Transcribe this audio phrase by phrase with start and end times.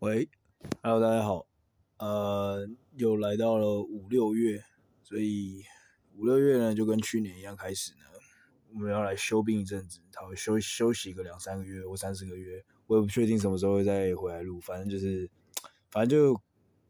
[0.00, 0.28] 喂
[0.82, 1.46] ，Hello，大家好，
[1.96, 4.62] 呃，又来到了五六月，
[5.02, 5.62] 所以
[6.14, 8.00] 五六月呢就跟去年一样开始呢，
[8.74, 15.30] 我们要来休病一阵子，他会休休息个两三个月或三四个月，我也不确定什么时候会再回来录，反正就是，
[15.90, 16.38] 反正就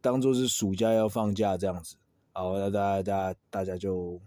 [0.00, 1.96] 当做是暑假要放假这样子，
[2.32, 4.22] 好，那大家大家大家就，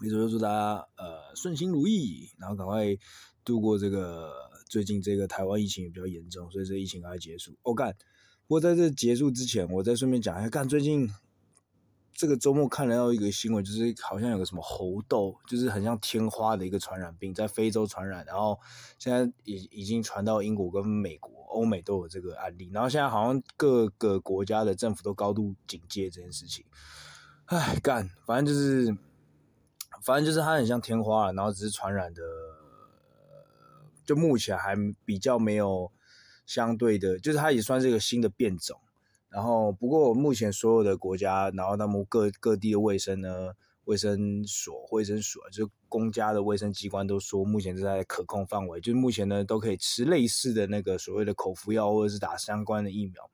[0.00, 2.84] 没错，就祝大家呃顺心如意，然后赶快
[3.44, 4.50] 度过这个。
[4.72, 7.54] 最近这个台湾疫情也比较严重，所以这疫情赶快结束。
[7.62, 7.94] 我、哦、干，
[8.46, 11.10] 不过在这结束之前，我再顺便讲一下，干最近
[12.14, 18.58] 这个周末看了到一个新闻，就是好像有个什么猴痘，就是很像天花的一个传染病，在非洲传染，然后
[18.98, 26.64] 现在已已经传到英国跟美国、欧美都有这个案例，然后现在好像各个国家的政府都高度警戒这件事情。
[27.44, 28.96] 唉，干，反正就是，
[30.02, 32.22] 反正就是它很像天花，然后只是传染的。
[34.04, 34.74] 就目前还
[35.04, 35.90] 比较没有
[36.44, 38.78] 相对的，就是它也算是一个新的变种。
[39.28, 48.78] 然后，不过目前所有的国家，然后他们各各地的卫生呢，卫生所、卫生所，就公家的卫生机关都说，目前是在可控范围。
[48.78, 53.30] 就是目前呢，都可以吃类似的那个所谓的口服药，或者是打相关的疫苗，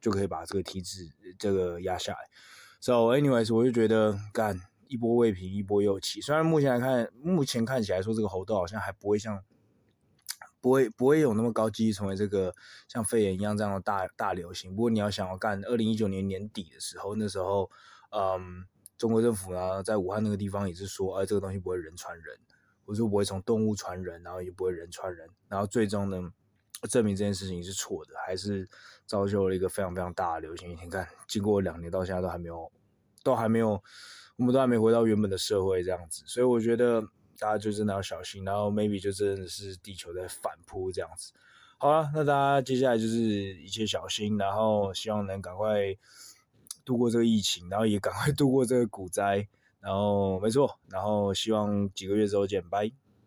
[0.00, 2.18] 就可以把这个体质这个压下来。
[2.80, 6.22] So, anyways，我就觉得干一波未平，一波又起。
[6.22, 9.44] 虽然目前来看，目前看起来说这个猴痘好像还不会像。
[10.64, 12.54] 不会不会有那么高几率成为这个
[12.88, 14.74] 像肺炎一样这样的大大流行。
[14.74, 17.70] 不过你要想要干，二零一九年年底的时候，那时候，
[18.08, 18.64] 嗯，
[18.96, 22.38] 中国政府呢在武汉那个地方也是说，哎，这个东西不会人传人，
[22.86, 26.32] 或者说不会从动物传人，然后也不会人传人，然后最终呢
[26.88, 28.66] 证明这件事情是错的，还是
[29.04, 30.70] 造就了一个非常非常大的流行。
[30.70, 32.72] 你看，经过两年到现在都还没有，
[33.22, 33.82] 都还没有，
[34.36, 37.06] 我们都还没回到原本的社会这样子，所以我觉得。
[37.38, 41.32] 大家就真的要小心，然后 maybe 就真的是地球在反扑这样子。
[41.78, 45.94] 好了，那大家接下来就是一切小心，然后希望能赶快
[46.84, 49.46] 度过这个疫情，然后也赶快度过这个股灾，
[49.80, 52.90] 然后没错，然后希望几个月之后见，拜。